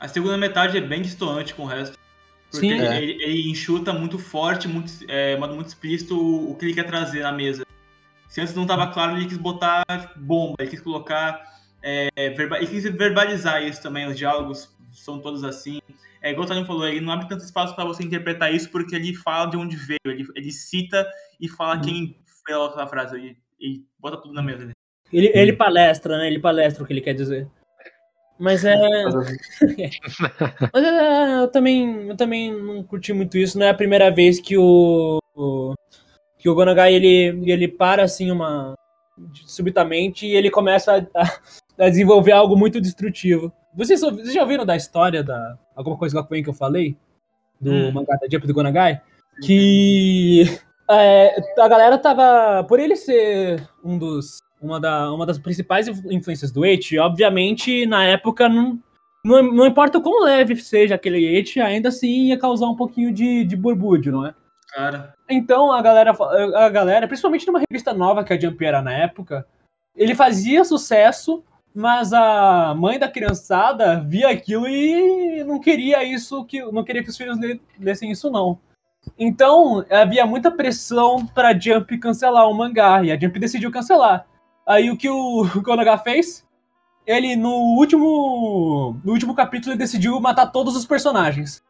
[0.00, 1.96] A segunda metade é bem distoante com o resto.
[2.50, 2.72] Porque Sim.
[2.72, 3.02] ele, É.
[3.02, 6.84] ele- ele enxuta muito forte, muito, é, modo muito explícito o, o que ele quer
[6.86, 7.64] trazer na mesa.
[8.28, 9.82] Se antes não estava claro, ele quis botar
[10.16, 11.48] bomba, ele quis colocar.
[11.82, 15.80] é, verba- ele quis verbalizar isso também, os diálogos são todos assim.
[16.20, 18.94] É igual o Tony falou, ele não abre tanto espaço para você interpretar isso porque
[18.94, 21.06] ele fala de onde veio, ele, ele cita
[21.40, 21.80] e fala Uhum.
[21.80, 24.70] quem fez aquela frase, ele, ele bota tudo na mesa.
[25.10, 26.26] Ele, ele palestra, né?
[26.26, 27.48] Ele palestra o que ele quer dizer.
[28.40, 28.74] Mas é.
[30.72, 33.58] Mas é, eu também, eu também não curti muito isso.
[33.58, 35.74] Não é a primeira vez que o, o-
[36.38, 38.74] que o Gonagai ele, ele para assim uma
[39.46, 43.52] subitamente e ele começa a, a desenvolver algo muito destrutivo.
[43.74, 46.96] Vocês, vocês já ouviram da história da alguma coisa com a Queen que eu falei
[47.60, 47.92] do Hum.
[47.92, 49.00] mangá da Jump do Gonagai?
[49.44, 50.44] Que
[50.90, 56.12] é, a galera tava por ele ser um dos uma, da, uma das principais influ-
[56.12, 58.78] influências do Eit, obviamente na época não,
[59.24, 63.12] não, não importa o quão leve seja aquele Eit, ainda assim ia causar um pouquinho
[63.12, 64.34] de, de burbúdio, não é?
[64.72, 66.12] Cara, Então a galera,
[66.56, 69.44] a galera, principalmente numa revista nova que a Jump era na época,
[69.96, 71.42] ele fazia sucesso,
[71.74, 77.10] mas a mãe da criançada via aquilo e não queria isso, que não queria que
[77.10, 78.58] os filhos le- lessem isso não.
[79.18, 84.26] Então havia muita pressão para Jump cancelar o mangá e a Jump decidiu cancelar.
[84.70, 86.46] Aí o que o Konoha fez?
[87.04, 91.62] Ele no último no último capítulo ele decidiu matar todos os personagens.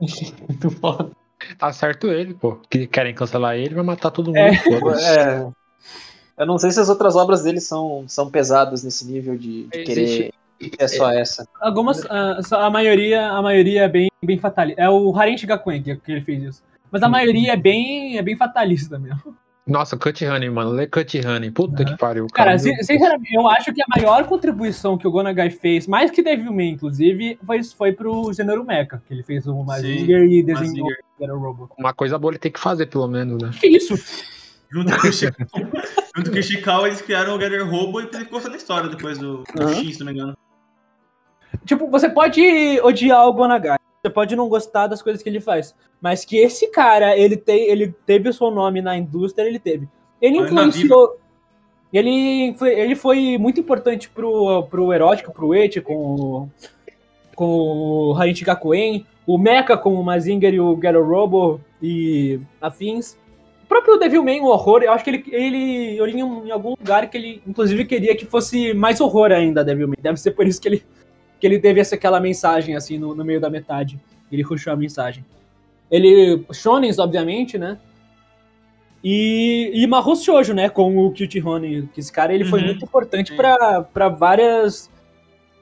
[0.00, 1.10] Muito foda.
[1.56, 2.58] tá certo ele, pô.
[2.68, 4.36] Que querem cancelar ele, vai matar todo mundo.
[4.36, 4.56] É.
[5.06, 5.46] É,
[6.36, 9.82] eu não sei se as outras obras dele são, são pesadas nesse nível de, de
[9.84, 10.34] querer
[10.78, 11.46] é só essa.
[11.60, 14.82] Algumas, a, a maioria, a maioria é bem, bem fatalista.
[14.82, 16.62] É o Haren Shigakuen que, que ele fez isso.
[16.90, 19.36] Mas a maioria é bem, é bem fatalista mesmo.
[19.68, 20.70] Nossa, Cut Honey, mano.
[20.70, 21.50] Lê Cut Honey.
[21.50, 22.26] Puta que pariu.
[22.32, 22.86] Cara, Deus.
[22.86, 27.38] sinceramente, eu acho que a maior contribuição que o Gonagai fez, mais que Devilman, inclusive,
[27.44, 30.98] foi, foi pro gênero Mecha, que ele fez o Mazinger e desenhou Mazinger.
[31.16, 31.70] o Battle Robo.
[31.78, 33.50] Uma coisa boa ele tem que fazer, pelo menos, né?
[33.60, 33.94] Que isso?
[34.70, 35.46] junto com o Ishikawa,
[36.16, 39.18] junto com o Ishikawa, eles criaram o Gather Robo e ele ficou na história depois
[39.18, 39.74] do, do Aham.
[39.74, 40.36] X, se não me engano.
[41.64, 42.40] Tipo, você pode
[42.82, 43.78] odiar o Gonagai,
[44.08, 47.68] você pode não gostar das coisas que ele faz, mas que esse cara, ele, tem,
[47.68, 49.86] ele teve o seu nome na indústria, ele teve.
[50.20, 51.16] Ele influenciou...
[51.92, 56.50] Ele foi, ele foi muito importante pro, pro erótico, pro Eti, com, o-
[57.34, 63.16] com o Harichi Gakuen, o Mecha com o Mazinger e o Ghetto Robo e afins.
[63.64, 66.70] O próprio Devilman, o horror, eu acho que ele, ele eu li em, em algum
[66.78, 69.96] lugar que ele, inclusive, queria que fosse mais horror ainda, Devilman.
[70.00, 70.82] Deve ser por isso que ele,
[71.40, 73.98] que ele teve essa, aquela mensagem, assim, no, no meio da metade.
[74.30, 75.24] Ele rushou a mensagem.
[75.90, 77.78] Ele, shonens, obviamente, né?
[79.02, 80.68] E, e Mahou Shoujo, né?
[80.68, 81.88] Com o Cute Honey.
[81.94, 82.66] Que esse cara, ele foi Uhum.
[82.66, 84.90] muito importante pra pra várias,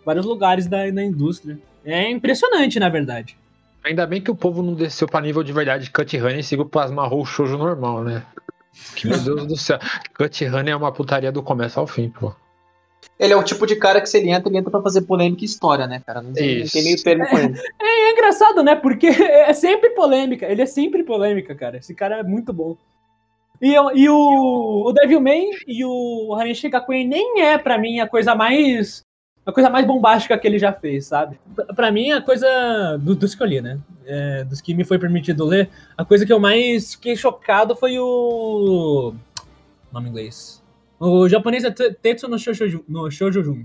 [0.05, 1.59] vários lugares da, da indústria.
[1.85, 3.37] É impressionante, na verdade.
[3.85, 6.43] Ainda bem que o povo não desceu pra nível de verdade de Cut Honey e
[6.43, 8.25] seguiu plasmarrou o shoujo normal, né?
[8.97, 9.79] Que, meu Deus do céu.
[10.15, 12.35] Cut Honey é uma putaria do começo ao fim, pô.
[13.19, 15.43] Ele é o tipo de cara que se ele entra, ele entra pra fazer polêmica
[15.43, 16.21] e história, né, cara?
[16.21, 16.73] Não tem, não Isso.
[16.73, 17.55] tem meio termo com ele.
[17.81, 18.75] É engraçado, né?
[18.77, 20.45] Porque é sempre polêmica.
[20.47, 21.79] Ele é sempre polêmica, cara.
[21.79, 22.77] Esse cara é muito bom.
[23.61, 28.07] E, eu- e o, o Devilman e o Hanishi Gakuen nem é, pra mim, a
[28.07, 29.01] coisa mais.
[29.47, 31.39] A coisa mais bombástica que ele já fez, sabe?
[31.55, 32.99] Pra- Pra mim, a coisa.
[33.01, 33.79] do- dos que eu li, né?
[34.05, 37.99] É, dos que me foi permitido ler, a coisa que eu mais fiquei chocado foi
[37.99, 39.15] o.
[39.93, 40.63] Nome em inglês.
[40.99, 43.65] O japonês é Te- Tetsu no Shoujo, no Shoujo Jun.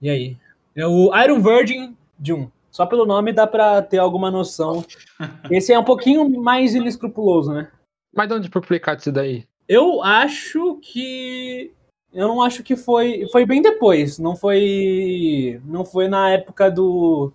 [0.00, 0.36] E aí?
[0.74, 2.50] É o Iron Virgin Jun.
[2.70, 4.84] Só pelo nome dá pra ter alguma noção.
[5.50, 7.70] Esse é um pouquinho mais inescrupuloso, né?
[8.14, 9.46] Mas de onde publicar isso daí?
[9.68, 11.72] Eu acho que.
[12.12, 13.26] Eu não acho que foi.
[13.30, 14.18] Foi bem depois.
[14.18, 15.60] Não foi.
[15.64, 17.32] Não foi na época do.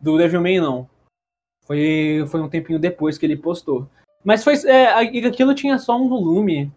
[0.00, 0.88] Do Devilman, não.
[1.66, 3.88] Foi, foi um tempinho depois que ele postou.
[4.24, 4.54] Mas foi.
[4.66, 6.70] É, aquilo tinha só um volume.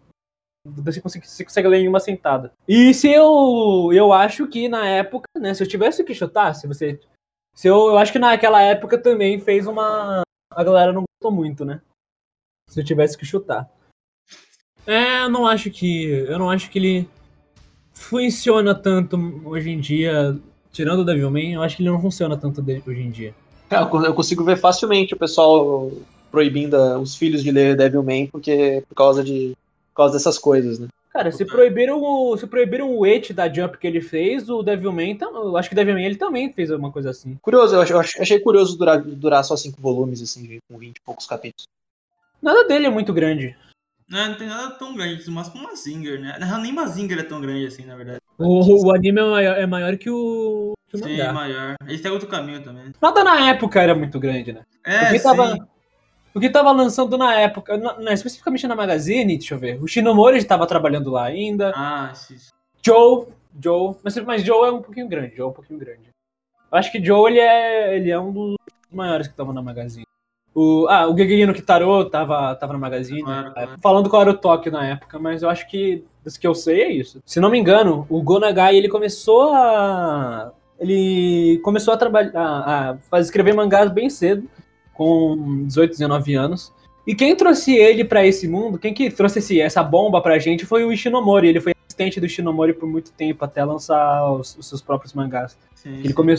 [0.66, 2.52] Você consegue, você consegue ler em uma sentada.
[2.68, 3.90] E se eu.
[3.94, 5.54] Eu acho que na época, né?
[5.54, 7.00] Se eu tivesse que chutar, se você.
[7.56, 10.22] Se eu, eu acho que naquela época também fez uma.
[10.52, 11.82] A galera não gostou muito, né?
[12.70, 13.70] Se eu tivesse que chutar.
[14.86, 16.06] É, eu não acho que.
[16.06, 17.10] Eu não acho que ele
[17.94, 20.38] funciona tanto hoje em dia.
[20.72, 23.34] Tirando o Devilman, eu acho que ele não funciona tanto hoje em dia.
[23.70, 25.92] É, Eu con- eu consigo ver facilmente o pessoal
[26.32, 29.56] proibindo a- os filhos de ler Devilman porque, por, causa de,
[29.96, 30.88] causa dessas coisas, né?
[31.12, 32.38] Cara, se proibiram o.
[32.38, 35.18] Se proibiram o et da Jump que ele fez, o Devilman.
[35.20, 37.36] Eu acho que o Devilman ele também fez uma coisa assim.
[37.42, 41.02] Curioso, eu, eu ach- achei curioso durar, durar só cinco volumes, assim, com 20 e
[41.02, 41.68] poucos capítulos.
[42.42, 43.56] Nada dele é muito grande.
[44.08, 46.38] Não, não tem nada tão grande, mas com Mazinger, né?
[46.40, 48.20] Na real, nem Mazinger é tão grande assim, na verdade.
[48.38, 50.74] O, o anime é maior, é maior que o.
[50.90, 51.34] Que o Sim, mangá.
[51.34, 51.76] maior.
[51.88, 52.94] Ele tem outro caminho também.
[53.02, 54.62] Nada na época era muito grande, né?
[54.86, 55.24] É, Porque sim.
[55.24, 55.58] tava-
[56.34, 59.82] O que tava lançando na época, na- na- especificamente na Magazine, deixa eu ver.
[59.82, 61.72] O Shinomori estava trabalhando lá ainda.
[61.76, 62.36] Ah, sim.
[62.86, 63.26] Joe,
[63.62, 66.10] Joe, mas, mas Joe é um pouquinho grande, Joe é um pouquinho grande.
[66.72, 68.56] Eu acho que Joe ele é, ele é um dos
[68.92, 70.06] maiores que estavam na Magazine.
[70.54, 74.38] O, ah, o Gegeki no Kitaro tava, tava na Magazine, Claro, falando qual era o
[74.38, 77.22] toque na época, mas eu acho que, dos que eu sei, é isso.
[77.26, 80.52] Se não me engano, o Gonagai, ele começou a...
[80.80, 84.50] Ele começou a trabalhar, a, a escrever mangás bem cedo,
[85.00, 86.74] com 18, 19 anos.
[87.08, 90.66] E quem trouxe ele pra esse mundo, quem que trouxe esse, essa bomba pra gente
[90.66, 91.48] foi o Ishinomori.
[91.48, 95.58] Ele foi assistente do Ishinomori por muito tempo, até lançar os, os seus próprios mangás.
[95.74, 96.14] sim, Ele, sim.
[96.14, 96.36] come...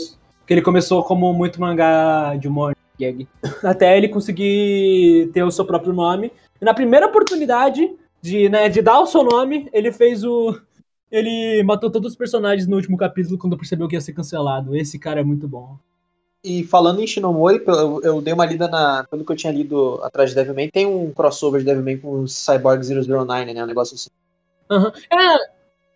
[0.46, 3.26] ele começou como muito mangá de humor, gag.
[3.64, 6.30] Até ele conseguir ter o seu próprio nome.
[6.60, 10.54] E na primeira oportunidade de, né, de dar o seu nome, ele fez o.
[11.10, 14.76] Ele matou todos os personagens no último capítulo quando percebeu que ia ser cancelado.
[14.76, 15.78] Esse cara é muito bom.
[16.42, 17.62] E falando em Shinomori,
[18.02, 19.04] eu, dei uma lida na.
[19.04, 22.28] Pelo que eu tinha lido atrás de Devilman, tem um crossover de Devilman com o
[22.28, 23.62] Cyborg 009, né?
[23.62, 24.08] Um negócio assim.
[24.70, 24.90] Aham.
[25.12, 25.38] É,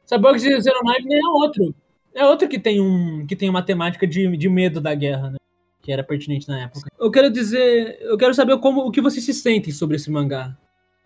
[0.06, 1.74] Cyborg 09 é outro.
[2.14, 5.38] É outro que tem um que tem uma temática de, de medo da guerra, né?
[5.82, 6.90] Que era pertinente na época.
[6.98, 10.54] Eu quero dizer, eu quero saber como o que vocês se sentem sobre esse mangá.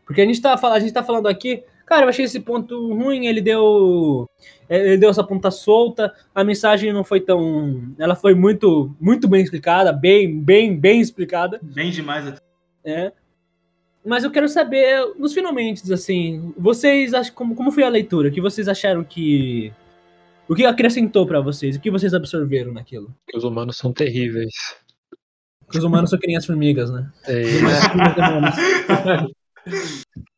[0.05, 3.27] Porque a gente tá, a gente tá falando aqui, cara, eu achei esse ponto ruim,
[3.27, 4.29] ele deu
[4.68, 9.42] ele deu essa ponta solta, a mensagem não foi tão, ela foi muito muito bem
[9.42, 11.59] explicada, bem bem bem explicada.
[11.62, 12.40] Bem demais até.
[12.85, 13.12] É.
[14.05, 18.29] Mas eu quero saber, nos finalmente, assim, vocês acham como, como foi a leitura?
[18.29, 19.72] O que vocês acharam que.
[20.48, 21.77] O que acrescentou pra vocês?
[21.77, 23.14] O que vocês absorveram naquilo?
[23.27, 24.53] Que os humanos são terríveis.
[25.70, 27.11] Que os humanos só queriam as formigas, né?
[27.27, 27.42] É,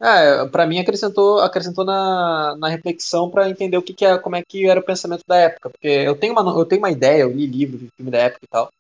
[0.01, 4.37] É, pra mim acrescentou, acrescentou na, na reflexão pra entender o que, que é, como
[4.37, 5.71] é que era o pensamento da época.
[5.71, 8.45] Porque eu tenho uma, eu tenho uma ideia, eu li livro, vi filme da época
[8.45, 8.71] e tal.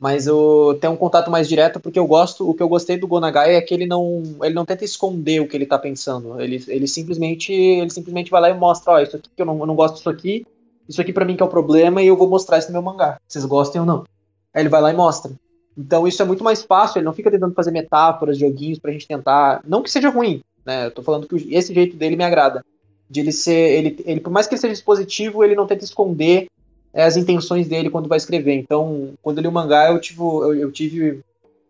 [0.00, 3.06] Mas eu tenho um contato mais direto porque eu gosto, o que eu gostei do
[3.06, 6.40] Gonagai é que ele não, ele não tenta esconder o que ele tá pensando.
[6.40, 9.58] Ele, ele simplesmente, ele simplesmente vai lá e mostra, ó, isso aqui que eu não,
[9.60, 10.44] eu não gosto disso aqui,
[10.88, 12.82] isso aqui pra mim que é o problema e eu vou mostrar isso no meu
[12.82, 13.20] mangá.
[13.28, 14.04] Vocês gostem ou não?
[14.52, 15.30] Aí ele vai lá e mostra.
[15.76, 19.06] Então isso é muito mais fácil, ele não fica tentando fazer metáforas, joguinhos pra gente
[19.06, 20.86] tentar, não que seja ruim, né?
[20.86, 22.64] Eu tô falando que esse jeito dele me agrada.
[23.08, 26.46] De ele ser, ele, ele por mais que ele seja expositivo, ele não tenta esconder
[26.92, 28.54] é, as intenções dele quando vai escrever.
[28.54, 31.20] Então, quando eu li o mangá, eu tive, eu, eu tive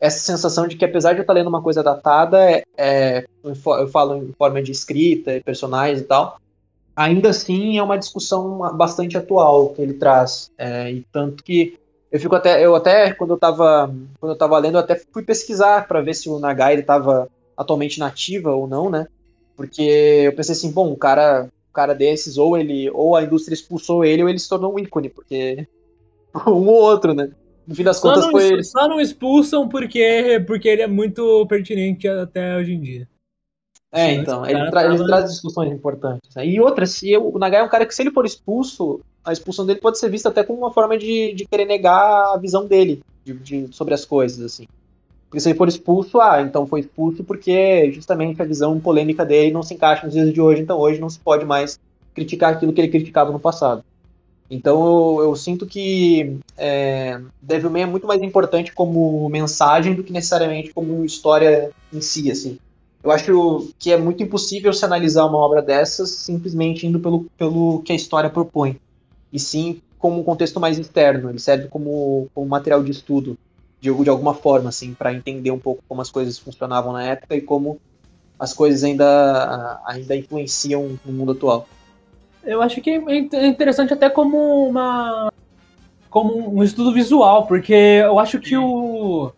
[0.01, 3.89] essa sensação de que, apesar de eu estar lendo uma coisa datada, é, é, eu
[3.89, 6.41] falo em forma de escrita, personagens e tal,
[6.95, 10.51] ainda assim é uma discussão bastante atual que ele traz.
[10.59, 11.79] É, e tanto que
[12.13, 15.23] eu fico até, eu até quando eu estava quando eu tava lendo, eu até fui
[15.23, 19.07] pesquisar para ver se o Nagai ele estava atualmente nativa ou não, né?
[19.57, 23.55] Porque eu pensei assim, bom, um cara, um cara desses, ou ele, ou a indústria
[23.55, 25.67] expulsou ele, ou ele se tornou um ícone, porque
[26.47, 27.31] um ou outro, né?
[27.67, 28.65] No fim das Só contas não, foi ele.
[28.65, 33.09] só não expulsam porque, porque ele é muito pertinente até hoje em dia.
[33.93, 36.35] É, então, ele, tra- ele tava- traz discussões importantes.
[36.35, 36.47] né?
[36.47, 39.33] E outra, se eu- o Nagai é um cara que, se ele for expulso, a
[39.33, 42.65] expulsão dele pode ser vista até como uma forma de, de querer negar a visão
[42.67, 44.67] dele de- de- sobre as coisas, assim.
[45.29, 49.51] Porque se ele for expulso, ah, então foi expulso porque justamente a visão polêmica dele
[49.53, 51.79] não se encaixa nos dias de hoje, então hoje não se pode mais
[52.15, 53.83] criticar aquilo que ele criticava no passado.
[54.51, 60.13] Então eu, eu sinto que é, Devilman é muito mais importante como mensagem do que
[60.13, 62.59] necessariamente como história em si, assim.
[63.03, 67.83] Eu acho que é muito impossível se analisar uma obra dessas simplesmente indo pelo, pelo
[67.83, 68.79] que a história propõe.
[69.33, 71.31] E sim como um contexto mais externo.
[71.31, 73.39] Ele serve como, como material de estudo,
[73.81, 77.37] de, de alguma forma, assim, para entender um pouco como as coisas funcionavam na época
[77.37, 77.81] e como
[78.39, 81.69] as coisas ainda, ainda influenciam no mundo atual.
[82.43, 85.33] Eu acho que é é interessante até como uma
[86.11, 89.33] como um estudo visual, porque eu acho que o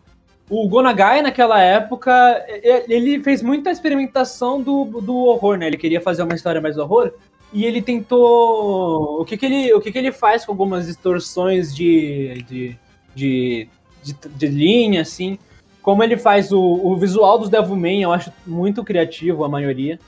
[0.49, 2.45] o Gonagai naquela época
[2.87, 5.67] ele fez muita experimentação do, do horror, né?
[5.67, 7.11] Ele queria fazer uma história mais horror
[7.51, 11.73] e ele tentou o que que ele o que que ele faz com algumas distorções
[11.75, 12.77] de de,
[13.15, 13.69] de,
[14.03, 15.39] de, de linha assim,
[15.81, 19.99] como ele faz o, o visual dos Devilman, eu acho muito criativo a maioria.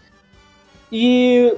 [0.91, 1.53] E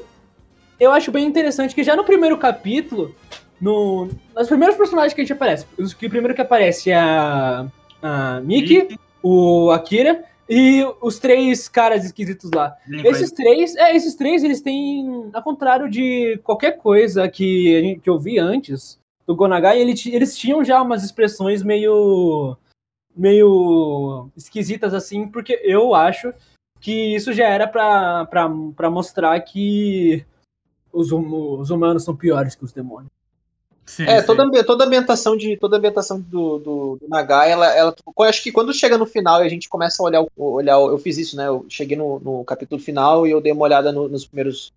[0.80, 3.15] eu acho bem interessante que já no primeiro capítulo,
[3.60, 7.65] no, nos primeiros personagens que a gente aparece, o primeiro que aparece é a,
[8.02, 12.76] a Miki, o Akira e os três caras esquisitos lá.
[13.08, 18.10] Esses três, é, esses três, eles têm, ao contrário de qualquer coisa que, gente- que
[18.10, 22.58] eu vi antes do Gonagai, ele eles tinham já umas expressões meio
[23.16, 26.34] meio esquisitas assim, porque eu acho
[26.80, 30.26] que isso já era pra mostrar que
[30.92, 33.12] os, hum- os humanos são piores que os demônios.
[33.89, 34.28] Sim, É, sim.
[34.28, 38.43] toda, toda a ambientação de toda a ambientação do, do, do Nagai, ela, ela acho
[38.43, 41.36] que quando chega no final e a gente começa a olhar, olhar eu fiz isso,
[41.36, 41.47] né?
[41.47, 44.71] Eu cheguei no, no capítulo final e eu dei uma olhada no- nos primeiros,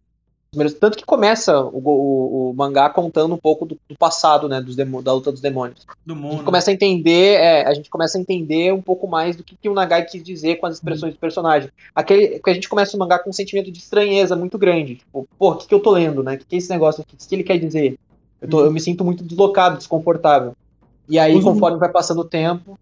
[0.50, 4.62] primeiros- tanto que começa o, o, o mangá contando um pouco do, do passado, né?
[4.62, 5.86] Dos demo, da luta dos demônios.
[6.06, 6.32] do A mundo.
[6.36, 9.54] gente começa a entender, é, a gente começa a entender um pouco mais do que,
[9.60, 11.68] que o Nagai quis dizer com as expressões do personagem.
[11.94, 14.96] Aquele, que a gente começa o mangá com um sentimento de estranheza muito grande.
[14.96, 16.34] Tipo, pô, o que, que eu tô lendo, né?
[16.34, 17.14] O que, que é esse negócio aqui?
[17.14, 17.96] O que ele quer dizer?
[18.42, 20.54] Eu, tô- eu me sinto muito deslocado, desconfortável.
[21.08, 22.78] E aí, Os- conforme vai passando o tempo,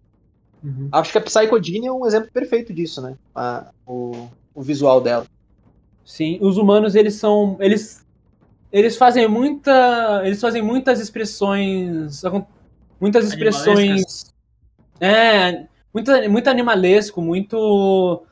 [0.91, 3.15] acho que a Psychodine é um exemplo perfeito disso, né?
[3.33, 5.25] A- o, o visual dela.
[6.03, 8.03] Sim, os humanos eles são eles
[8.71, 12.21] eles fazem muita eles fazem muitas expressões
[12.99, 14.25] muitas expressões
[14.99, 18.23] é muito muito animalesco muito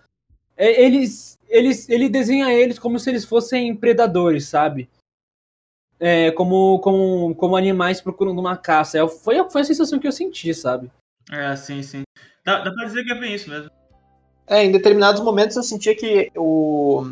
[0.58, 4.90] é, eles eles ele desenha eles como se eles fossem predadores sabe
[6.00, 10.12] é, como, como como animais procurando uma caça é, foi foi a sensação que eu
[10.12, 10.90] senti sabe
[11.32, 12.04] É, sim, sim.
[12.46, 13.70] Dá, dá pra dizer que é bem isso mesmo.
[14.48, 17.06] É, em determinados momentos eu sentia que o,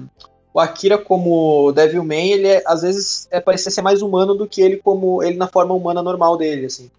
[0.52, 4.60] o Akira como Devilman, ele é, às vezes é, parecia ser mais humano do que
[4.60, 6.89] ele como ele na forma humana normal dele, assim.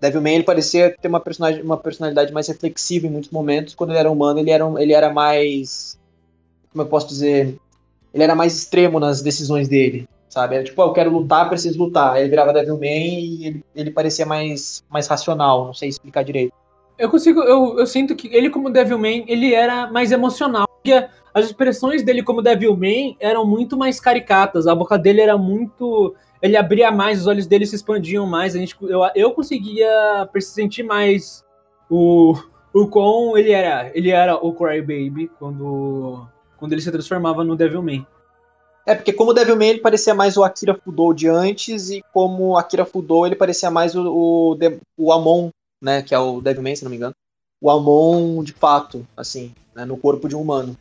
[0.00, 3.74] Devilman ele parecia ter uma, personagem, uma personalidade mais reflexiva em muitos momentos.
[3.74, 5.98] Quando ele era humano, ele era, ele era mais.
[6.72, 7.58] Como eu posso dizer?
[8.12, 10.56] Ele era mais extremo nas decisões dele, sabe?
[10.56, 12.14] Era tipo, "Ah, eu quero lutar, preciso lutar.
[12.14, 16.52] Aí ele virava Devilman e ele, ele parecia mais, mais racional, não sei explicar direito.
[16.98, 20.66] Eu consigo, eu, eu sinto que ele como Devilman, ele era mais emocional.
[20.66, 24.66] Porque as expressões dele como Devilman eram muito mais caricatas.
[24.66, 28.56] A boca dele era muito, ele abria mais, os olhos dele se expandiam mais.
[28.56, 31.44] A gente, eu, eu conseguia sentir mais
[31.88, 32.34] o
[32.74, 38.04] o quão ele era, ele era o Crybaby quando quando ele se transformava no Devilman.
[38.86, 42.84] É, porque como Devilman ele parecia mais o Akira Fudou de antes, e como Akira
[42.84, 44.58] Fudou ele parecia mais o, o,
[44.96, 45.48] o Amon,
[45.80, 46.02] né?
[46.02, 47.14] Que é o Devilman, se não me engano.
[47.60, 50.76] O Amon de fato, assim, né, no corpo de um humano.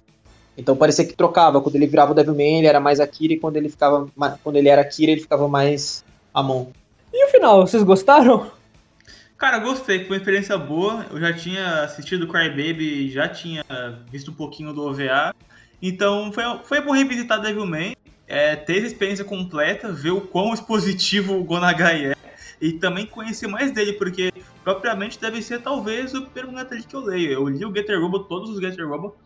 [0.58, 1.62] Então parecia que trocava.
[1.62, 4.08] Quando ele virava o Devilman, ele era mais Akira, e quando ele ficava.
[4.44, 6.04] Quando ele era Akira, ele ficava mais
[6.34, 6.68] Amon.
[7.14, 8.52] E o final, vocês gostaram?
[9.38, 11.06] Cara, gostei, foi uma experiência boa.
[11.12, 13.64] Eu já tinha assistido Cry Baby, já tinha
[14.12, 15.34] visto um pouquinho do OVA.
[15.86, 17.94] Então foi, foi bom revisitar Devilman,
[18.26, 22.16] é, ter essa experiência completa, ver o quão expositivo o Gonagai é.
[22.62, 24.32] E também conhecer mais dele, porque
[24.64, 27.32] propriamente deve ser talvez o primeiro mangá que eu leio.
[27.34, 29.18] Eu li o Getter Robo, todos os Getter Robo,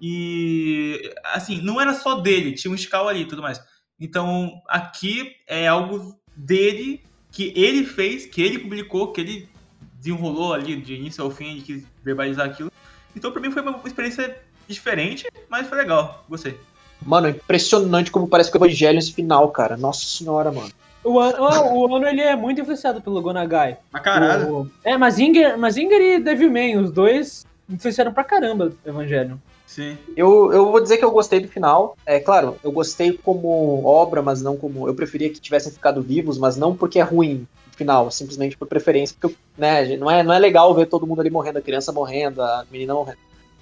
[0.00, 3.60] e assim, não era só dele, tinha um Skull ali e tudo mais.
[3.98, 7.02] Então aqui é algo dele
[7.32, 9.48] que ele fez, que ele publicou, que ele
[9.94, 12.70] desenrolou ali de início ao fim, quis verbalizar aquilo.
[13.16, 16.58] Então pra mim foi uma experiência diferente, mas foi legal, gostei.
[17.04, 19.76] Mano, é impressionante como parece que o Evangelho esse final, cara.
[19.76, 20.70] Nossa senhora, mano.
[21.02, 23.76] O Ano, o Ano ele é muito influenciado pelo Gonagai.
[23.90, 24.54] Pra caralho.
[24.60, 29.38] O- É, Mazinger, Mazinger e Devilman, os dois influenciaram pra caramba o Evangelho.
[29.66, 29.98] Sim.
[30.16, 31.96] Eu, eu vou dizer que eu gostei do final.
[32.06, 34.88] É claro, eu gostei como obra, mas não como.
[34.88, 38.66] Eu preferia que tivessem ficado vivos, mas não porque é ruim o final, simplesmente por
[38.68, 39.14] preferência.
[39.20, 42.40] Porque né, não, é, não é legal ver todo mundo ali morrendo, a criança morrendo,
[42.40, 43.18] a menina morrendo.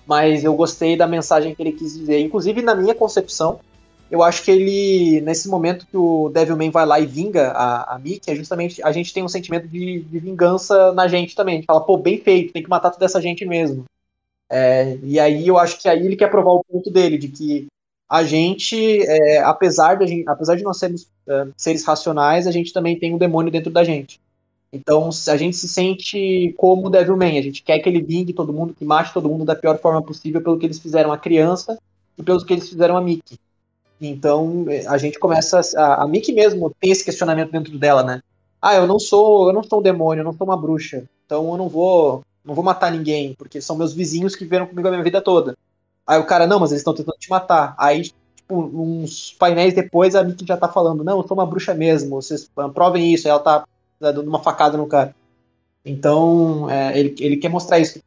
[0.06, 2.20] Mas eu gostei da mensagem que ele quis dizer.
[2.20, 3.60] Inclusive, na minha concepção,
[4.10, 7.98] eu acho que ele, nesse momento que o Devilman vai lá e vinga a, a
[7.98, 11.54] Mickey, é justamente a gente tem um sentimento de, de vingança na gente também.
[11.54, 13.84] A gente fala, pô, bem feito, tem que matar toda essa gente mesmo.
[14.50, 17.66] É, e aí eu acho que aí ele quer provar o ponto dele, de que
[18.06, 22.98] a gente, é, apesar, de, apesar de nós sermos é, seres racionais, a gente também
[22.98, 24.20] tem um demônio dentro da gente.
[24.72, 28.52] Então a gente se sente como o Devilman, a gente quer que ele vingue todo
[28.52, 31.78] mundo, que mate todo mundo da pior forma possível pelo que eles fizeram a criança
[32.16, 33.38] e pelo que eles fizeram a Mickey.
[34.00, 38.22] Então é, a gente começa a, a Mickey mesmo tem esse questionamento dentro dela, né?
[38.60, 41.50] Ah, eu não sou, eu não sou um demônio, eu não sou uma bruxa, então
[41.50, 44.90] eu não vou não vou matar ninguém, porque são meus vizinhos que viveram comigo a
[44.90, 45.56] minha vida toda.
[46.06, 47.74] Aí o cara, não, mas eles estão tentando te matar.
[47.78, 48.02] Aí,
[48.34, 52.20] tipo, uns painéis depois, a Mickey já tá falando, não, eu sou uma bruxa mesmo,
[52.20, 53.28] vocês ah, provem isso.
[53.28, 53.64] Aí ela tá
[54.10, 55.14] dando uma facada no cara.
[55.84, 58.00] Então, é, ele, ele quer mostrar isso.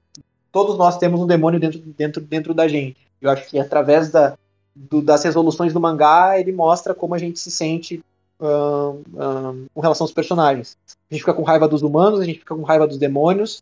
[0.52, 2.98] Todos nós temos um demônio dentro, dentro, dentro da gente.
[3.22, 4.38] Eu acho que através da,
[4.76, 8.02] do- das resoluções do mangá, ele mostra como a gente se sente
[8.40, 10.78] ahn, com relação aos personagens.
[11.10, 13.62] A gente fica com raiva dos humanos, a gente fica com raiva dos demônios,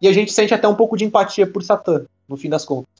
[0.00, 2.92] e a gente sente até um pouco de empatia por Satã, no fim das contas,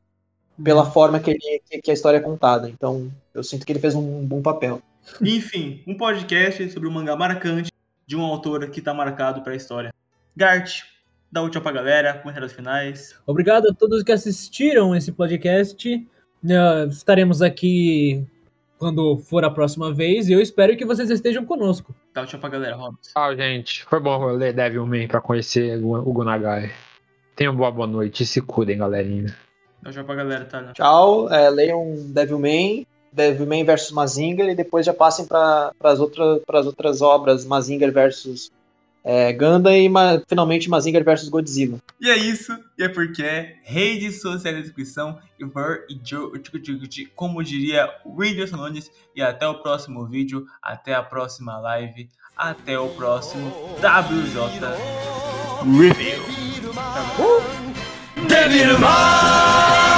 [0.63, 2.69] pela forma que, ele, que, que a história é contada.
[2.71, 4.81] Então, eu sinto que ele fez um bom papel.
[5.21, 7.72] Enfim, um podcast sobre um mangá marcante
[8.13, 9.91] de um autor que tá marcado pra história.
[10.37, 10.83] Gart,
[11.31, 13.19] dá o tchau pra galera, comentários finais.
[13.27, 15.89] Obrigado a todos que assistiram esse podcast.
[16.47, 18.23] Eh, Estaremos aqui
[18.77, 21.95] quando for a próxima vez e eu espero que vocês estejam conosco.
[22.13, 23.13] Dá o tchau pra galera, Robson.
[23.15, 23.83] Tchau, gente.
[23.87, 26.71] Foi bom ler Devilman pra conhecer o Gunagai.
[27.35, 29.35] Tenham boa boa noite e se cuidem, galerinha.
[29.81, 30.71] Dá o tchau pra galera, tá?
[30.75, 36.67] Tchau, é, leiam Devilman, Devilman versus Mazinger e depois já passem para as outras, pras
[36.67, 38.51] outras obras, Mazinger versus
[39.05, 41.79] é, Ganda e ma, finalmente Mazinger versus Godzilla.
[42.01, 46.31] E é isso, e é porque é redes sociais na descrição, Ivar e Joe,
[47.15, 52.89] como diria Windows Nunes, e até o próximo vídeo, até a próxima live, até o
[52.89, 54.61] próximo WJ
[55.65, 56.23] Review.
[58.29, 59.92] Devilman?